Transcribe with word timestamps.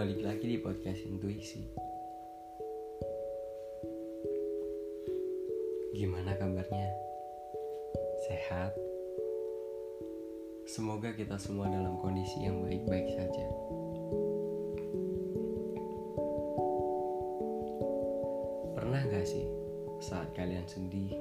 Balik 0.00 0.24
lagi 0.24 0.46
di 0.48 0.56
podcast 0.56 1.04
Intuisi. 1.04 1.60
Gimana 5.92 6.32
kabarnya? 6.40 6.88
Sehat? 8.24 8.72
Semoga 10.64 11.12
kita 11.12 11.36
semua 11.36 11.68
dalam 11.68 12.00
kondisi 12.00 12.40
yang 12.40 12.64
baik-baik 12.64 13.12
saja. 13.12 13.44
Pernah 18.80 19.04
gak 19.04 19.28
sih 19.28 19.44
saat 20.00 20.32
kalian 20.32 20.64
sedih, 20.64 21.12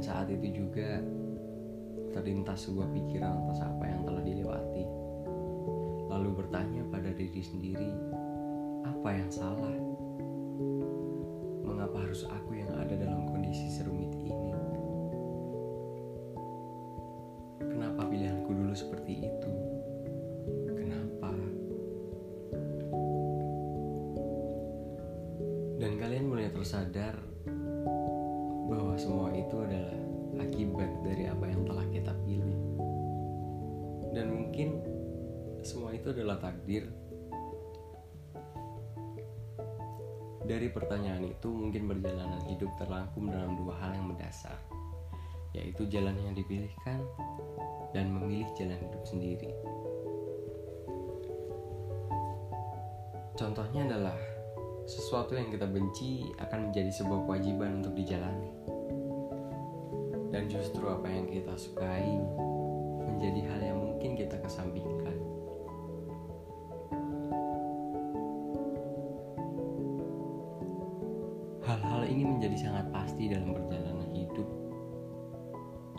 Saat 0.00 0.32
itu 0.32 0.64
juga 0.64 0.96
terlintas 2.16 2.66
sebuah 2.66 2.88
pikiran 2.88 3.46
atas 3.46 3.60
apa 3.60 3.84
yang 3.84 4.02
telah 4.02 4.24
dilewati. 4.24 4.84
Lalu 6.10 6.28
bertanya 6.40 6.82
pada 6.90 7.12
diri 7.14 7.38
sendiri, 7.44 7.92
apa 8.82 9.08
yang 9.12 9.30
salah? 9.30 9.76
Mengapa 11.62 12.00
harus 12.02 12.26
aku 12.26 12.58
yang 12.58 12.72
ada 12.74 12.96
dalam 12.96 13.28
kondisi 13.30 13.70
serumit 13.70 14.10
ini? 14.24 14.50
Kenapa 17.60 18.08
pilihanku 18.08 18.50
dulu 18.50 18.74
seperti 18.74 19.30
itu? 19.30 19.52
Kenapa? 20.74 21.30
Dan 25.78 25.92
kalian 26.00 26.26
mulai 26.26 26.50
tersadar 26.50 27.29
semua 29.00 29.32
itu 29.32 29.56
adalah 29.64 29.96
akibat 30.36 30.92
dari 31.00 31.24
apa 31.24 31.48
yang 31.48 31.64
telah 31.64 31.88
kita 31.88 32.12
pilih. 32.20 32.60
Dan 34.12 34.28
mungkin 34.28 34.84
semua 35.64 35.96
itu 35.96 36.12
adalah 36.12 36.36
takdir. 36.36 36.84
Dari 40.44 40.68
pertanyaan 40.68 41.24
itu 41.24 41.48
mungkin 41.48 41.88
perjalanan 41.88 42.44
hidup 42.44 42.68
terlangkum 42.76 43.32
dalam 43.32 43.56
dua 43.56 43.72
hal 43.80 43.96
yang 43.96 44.12
mendasar, 44.12 44.60
yaitu 45.56 45.88
jalan 45.88 46.20
yang 46.20 46.36
dipilihkan 46.36 47.00
dan 47.96 48.12
memilih 48.12 48.52
jalan 48.52 48.76
hidup 48.76 49.02
sendiri. 49.08 49.48
Contohnya 53.40 53.88
adalah 53.88 54.18
sesuatu 54.84 55.32
yang 55.32 55.48
kita 55.48 55.64
benci 55.64 56.28
akan 56.36 56.68
menjadi 56.68 56.92
sebuah 57.00 57.24
kewajiban 57.24 57.80
untuk 57.80 57.96
dijalani. 57.96 58.79
Dan 60.30 60.46
justru 60.46 60.86
apa 60.86 61.10
yang 61.10 61.26
kita 61.26 61.58
sukai 61.58 62.06
menjadi 63.02 63.40
hal 63.50 63.60
yang 63.74 63.78
mungkin 63.82 64.14
kita 64.14 64.38
kesampingkan. 64.38 65.18
Hal-hal 71.66 72.02
ini 72.06 72.22
menjadi 72.22 72.56
sangat 72.56 72.86
pasti 72.94 73.26
dalam 73.26 73.50
perjalanan 73.54 74.10
hidup 74.14 74.48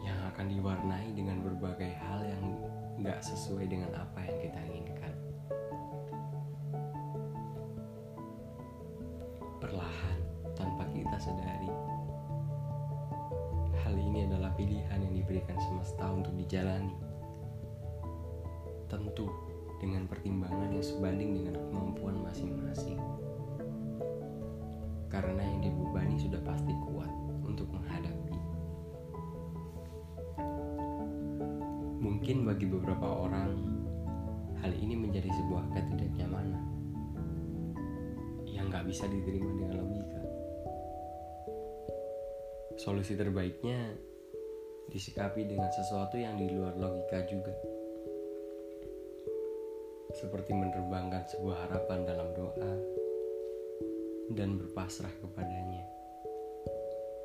yang 0.02 0.18
akan 0.32 0.48
diwarnai 0.48 1.12
dengan 1.12 1.44
berbagai 1.44 1.92
hal 1.92 2.24
yang 2.24 2.56
gak 3.04 3.20
sesuai 3.20 3.68
dengan 3.68 3.92
apa 4.00 4.20
yang 4.26 4.38
kita 4.40 4.59
inginkan. 4.64 5.14
Perlahan, 9.59 10.18
tanpa 10.58 10.88
kita 10.90 11.18
sadari, 11.19 11.69
hal 13.91 14.00
ini 14.00 14.24
adalah 14.24 14.56
pilihan 14.56 15.03
yang 15.03 15.12
diberikan 15.12 15.59
semesta 15.68 16.07
untuk 16.07 16.31
dijalani. 16.40 16.96
Tentu 18.88 19.28
dengan 19.84 20.07
pertimbangan 20.07 20.72
yang 20.72 20.79
sebanding 20.79 21.44
dengan 21.44 21.59
kemampuan 21.59 22.24
masing-masing. 22.24 22.96
Karena 25.12 25.44
yang 25.44 25.59
dibebani 25.59 26.16
sudah 26.24 26.40
pasti 26.40 26.72
kuat 26.88 27.12
untuk 27.44 27.68
menghadapi. 27.68 28.40
Mungkin 32.00 32.47
bagi 32.47 32.72
beberapa 32.72 33.28
orang, 33.28 33.59
hal 34.63 34.72
ini 34.72 34.96
menjadi 34.96 35.28
sebuah 35.35 35.68
ketidaknyamanan 35.75 36.63
yang 38.47 38.72
nggak 38.72 38.88
bisa 38.88 39.03
diterima 39.12 39.51
dengan 39.51 39.84
logika. 39.84 40.31
Solusi 42.80 43.20
terbaiknya 43.20 43.92
disikapi 44.92 45.48
dengan 45.48 45.72
sesuatu 45.72 46.20
yang 46.20 46.36
di 46.36 46.52
luar 46.52 46.76
logika 46.76 47.24
juga. 47.28 47.56
Seperti 50.12 50.52
menerbangkan 50.52 51.24
sebuah 51.31 51.68
harapan 51.68 52.00
dalam 52.04 52.30
doa 52.36 52.74
dan 54.36 54.60
berpasrah 54.60 55.12
kepadanya. 55.24 55.84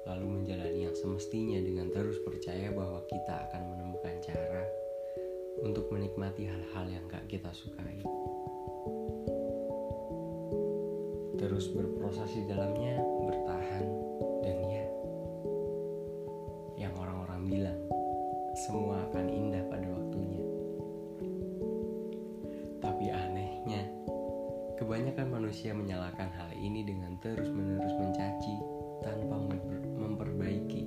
Lalu 0.06 0.26
menjalani 0.38 0.86
yang 0.86 0.94
semestinya 0.94 1.58
dengan 1.58 1.90
terus 1.90 2.22
percaya 2.22 2.70
bahwa 2.70 3.02
kita 3.10 3.50
akan 3.50 3.62
menemukan 3.74 4.14
cara 4.22 4.62
untuk 5.66 5.90
menikmati 5.90 6.46
hal-hal 6.46 6.86
yang 6.86 7.04
gak 7.10 7.26
kita 7.26 7.50
sukai. 7.50 8.06
Terus 11.36 11.68
berproses 11.74 12.32
di 12.32 12.48
dalamnya, 12.48 12.96
bertahan, 13.28 13.84
dan 14.46 14.56
ya, 14.72 14.84
kebanyakan 25.16 25.40
manusia 25.48 25.72
menyalahkan 25.72 26.28
hal 26.36 26.52
ini 26.52 26.84
dengan 26.84 27.16
terus-menerus 27.24 27.96
mencaci 27.96 28.60
tanpa 29.00 29.48
memper- 29.48 29.88
memperbaiki. 29.96 30.84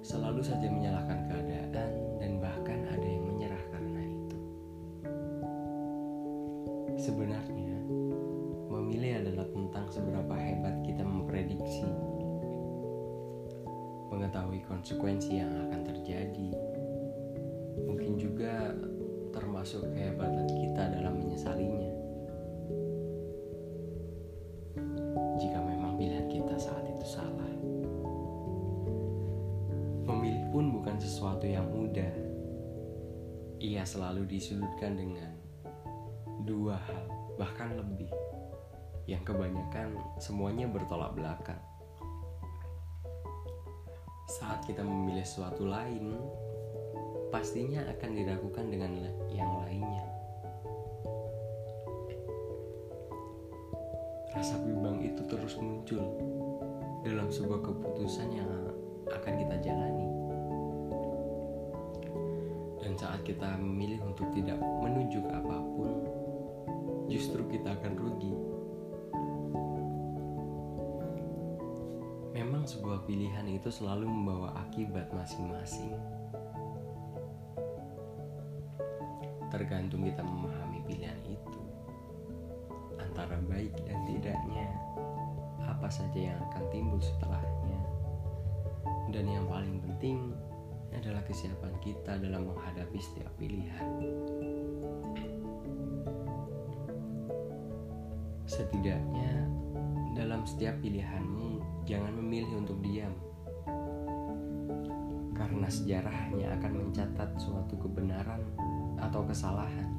Selalu 0.00 0.40
saja 0.40 0.64
menyalahkan 0.64 1.28
keadaan 1.28 1.92
dan 2.16 2.40
bahkan 2.40 2.88
ada 2.88 3.04
yang 3.04 3.20
menyerah 3.28 3.64
karena 3.68 4.00
itu. 4.00 4.38
Sebenarnya, 6.96 7.76
memilih 8.72 9.20
adalah 9.20 9.44
tentang 9.44 9.86
seberapa 9.92 10.32
hebat 10.32 10.80
kita 10.80 11.04
memprediksi, 11.04 11.84
mengetahui 14.08 14.64
konsekuensi 14.64 15.36
yang 15.36 15.52
akan 15.68 15.84
terjadi, 15.84 16.48
mungkin 17.84 18.16
juga 18.16 18.72
termasuk 19.36 19.84
kehebatan 19.92 20.05
selalu 33.86 34.26
disudutkan 34.26 34.98
dengan 34.98 35.30
dua 36.42 36.74
hal, 36.74 37.06
bahkan 37.38 37.78
lebih, 37.78 38.10
yang 39.06 39.22
kebanyakan 39.22 39.94
semuanya 40.18 40.66
bertolak 40.66 41.14
belakang. 41.14 41.62
Saat 44.26 44.66
kita 44.66 44.82
memilih 44.82 45.22
sesuatu 45.22 45.70
lain, 45.70 46.18
pastinya 47.30 47.86
akan 47.86 48.10
diragukan 48.10 48.66
dengan 48.66 49.06
yang 49.30 49.62
lainnya. 49.62 50.04
Rasa 54.34 54.58
bimbang 54.66 55.00
itu 55.00 55.22
terus 55.30 55.54
muncul 55.62 56.02
dalam 57.06 57.30
sebuah 57.30 57.62
keputusan 57.62 58.28
yang 58.34 58.50
akan 59.06 59.34
kita 59.46 59.56
jalani. 59.62 60.15
Saat 62.96 63.28
kita 63.28 63.60
memilih 63.60 64.00
untuk 64.08 64.32
tidak 64.32 64.56
menuju 64.56 65.20
ke 65.20 65.28
apa 65.28 65.56
pun, 65.60 65.92
justru 67.12 67.44
kita 67.44 67.76
akan 67.76 67.92
rugi. 67.92 68.32
Memang 72.32 72.64
sebuah 72.64 73.04
pilihan 73.04 73.44
itu 73.52 73.68
selalu 73.68 74.08
membawa 74.08 74.56
akibat 74.64 75.12
masing-masing. 75.12 75.92
Tergantung 79.52 80.00
kita 80.00 80.24
memahami 80.24 80.80
pilihan 80.88 81.20
itu 81.28 81.62
antara 82.96 83.36
baik 83.44 83.76
dan 83.84 84.08
tidaknya, 84.08 84.72
apa 85.68 85.92
saja 85.92 86.32
yang 86.32 86.40
akan 86.48 86.64
timbul 86.72 87.00
setelahnya, 87.04 87.80
dan 89.12 89.24
yang 89.28 89.44
paling 89.44 89.84
penting 89.84 90.32
adalah 90.96 91.20
kesiapan 91.28 91.74
kita 91.84 92.16
dalam 92.16 92.48
menghadapi 92.48 92.96
setiap 92.96 93.28
pilihan. 93.36 93.88
Setidaknya 98.48 99.44
dalam 100.16 100.48
setiap 100.48 100.80
pilihanmu, 100.80 101.60
jangan 101.84 102.16
memilih 102.16 102.64
untuk 102.64 102.80
diam. 102.80 103.12
Karena 105.36 105.68
sejarah 105.68 106.16
hanya 106.32 106.56
akan 106.56 106.72
mencatat 106.88 107.36
suatu 107.36 107.76
kebenaran 107.76 108.40
atau 108.96 109.20
kesalahan, 109.28 109.92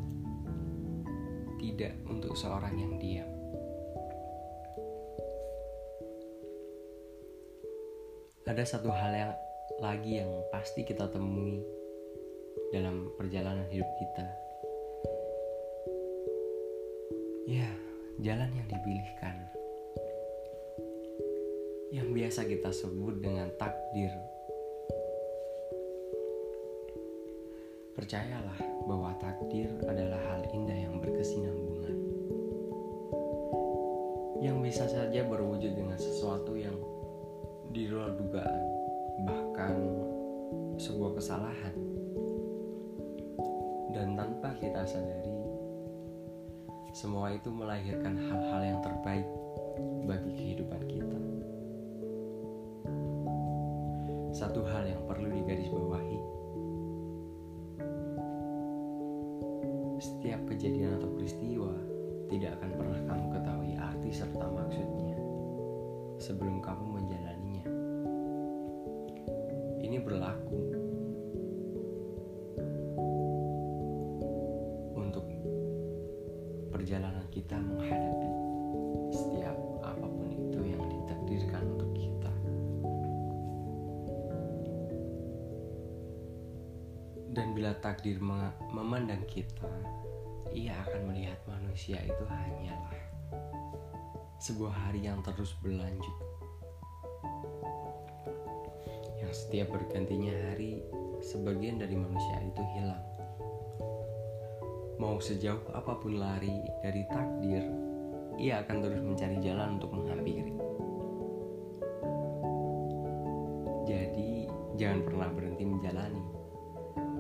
tidak 1.62 1.94
untuk 2.10 2.34
seorang 2.34 2.74
yang 2.74 2.98
diam. 2.98 3.30
Ada 8.48 8.64
satu 8.64 8.90
hal 8.90 9.12
yang 9.14 9.34
lagi 9.78 10.18
yang 10.18 10.32
pasti 10.50 10.82
kita 10.82 11.06
temui 11.14 11.62
dalam 12.74 13.14
perjalanan 13.14 13.70
hidup 13.70 13.86
kita. 14.02 14.26
Ya, 17.46 17.70
jalan 18.18 18.50
yang 18.58 18.68
dipilihkan. 18.68 19.36
Yang 21.94 22.08
biasa 22.10 22.40
kita 22.50 22.70
sebut 22.74 23.22
dengan 23.22 23.54
takdir. 23.62 24.12
Percayalah 27.94 28.58
bahwa 28.90 29.14
takdir 29.22 29.70
adalah 29.86 30.22
semua 46.98 47.30
itu 47.30 47.54
melahirkan 47.54 48.18
hal-hal 48.18 48.62
yang 48.74 48.80
terbaik 48.82 49.30
bagi 50.10 50.34
kehidupan 50.34 50.82
kita. 50.90 51.20
Satu 54.34 54.66
hal 54.66 54.90
yang 54.90 55.06
perlu 55.06 55.30
digarisbawahi. 55.30 56.20
Setiap 60.02 60.42
kejadian 60.50 60.98
atau 60.98 61.14
peristiwa 61.14 61.70
tidak 62.34 62.58
akan 62.58 62.72
pernah 62.74 63.00
kamu 63.06 63.26
ketahui 63.30 63.74
arti 63.78 64.10
serta 64.10 64.46
maksudnya 64.50 65.18
sebelum 66.18 66.66
kamu 66.66 66.98
menjalaninya. 66.98 67.66
Ini 69.86 70.02
berlaku 70.02 70.77
perjalanan 76.88 77.28
kita 77.36 77.60
menghadapi 77.60 78.32
setiap 79.12 79.60
apa 79.84 80.08
pun 80.08 80.32
itu 80.32 80.72
yang 80.72 80.80
ditakdirkan 80.88 81.64
untuk 81.76 81.92
kita. 81.92 82.32
Dan 87.36 87.52
bila 87.52 87.76
takdir 87.84 88.24
memandang 88.72 89.20
kita, 89.28 89.68
ia 90.56 90.80
akan 90.88 91.12
melihat 91.12 91.36
manusia 91.44 92.00
itu 92.08 92.24
hanyalah 92.24 92.96
sebuah 94.40 94.72
hari 94.72 95.12
yang 95.12 95.20
terus 95.28 95.60
berlanjut. 95.60 96.18
Yang 99.20 99.44
setiap 99.44 99.76
bergantinya 99.76 100.32
hari, 100.32 100.88
sebagian 101.20 101.84
dari 101.84 102.00
manusia 102.00 102.48
itu 102.48 102.64
hilang 102.80 103.17
Mau 104.98 105.22
sejauh 105.22 105.62
apa 105.78 105.94
pun 106.02 106.18
lari 106.18 106.58
dari 106.82 107.06
takdir, 107.06 107.62
ia 108.42 108.66
akan 108.66 108.78
terus 108.82 108.98
mencari 109.06 109.38
jalan 109.46 109.78
untuk 109.78 109.94
menghampiri. 109.94 110.58
Jadi, 113.86 114.50
jangan 114.74 115.06
pernah 115.06 115.30
berhenti 115.30 115.64
menjalani. 115.70 116.26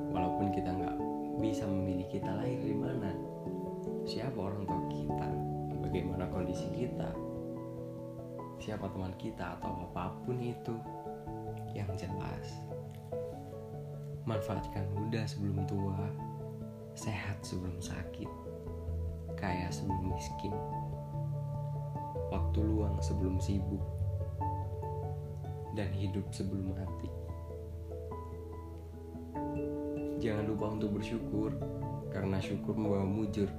Walaupun 0.10 0.50
kita 0.58 0.74
nggak 0.74 0.98
bisa 1.38 1.70
memilih 1.70 2.10
kita 2.10 2.34
lahir 2.34 2.58
di 2.66 2.74
mana, 2.74 3.14
siapa 4.10 4.42
orang 4.42 4.66
tua 4.66 4.82
kita, 4.90 5.30
bagaimana 5.86 6.26
kondisi 6.34 6.66
kita, 6.74 7.14
siapa 8.58 8.90
teman 8.90 9.14
kita 9.22 9.54
atau 9.62 9.86
apa 9.86 10.18
pun 10.26 10.42
itu 10.42 10.74
yang 11.78 11.94
jelas. 11.94 12.58
Manfaatkan 14.26 14.90
muda 14.98 15.30
sebelum 15.30 15.62
tua 15.70 16.10
sehat 16.98 17.38
sebelum 17.46 17.78
sakit, 17.78 18.26
kaya 19.38 19.70
sebelum 19.70 20.18
miskin, 20.18 20.50
waktu 22.34 22.60
luang 22.66 22.98
sebelum 23.06 23.38
sibuk, 23.38 23.86
dan 25.78 25.94
hidup 25.94 26.26
sebelum 26.34 26.74
mati. 26.74 27.10
Jangan 30.18 30.50
lupa 30.50 30.74
untuk 30.74 30.98
bersyukur, 30.98 31.54
karena 32.10 32.42
syukur 32.42 32.74
membawa 32.74 33.06
mujur. 33.06 33.54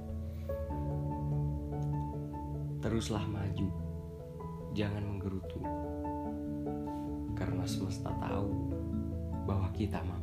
Teruslah 2.83 3.23
maju, 3.23 3.71
jangan 4.75 5.03
menggerutu, 5.07 5.63
karena 7.39 7.63
semesta 7.63 8.11
tahu 8.19 8.51
bahwa 9.47 9.71
kita 9.71 10.03
mampu. 10.03 10.18